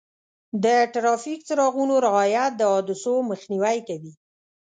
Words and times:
د 0.63 0.65
ټرافیک 0.93 1.39
څراغونو 1.47 1.95
رعایت 2.07 2.51
د 2.57 2.61
حادثو 2.71 3.13
مخنیوی 3.29 3.77
کوي. 3.87 4.13